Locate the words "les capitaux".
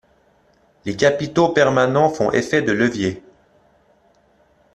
0.83-1.49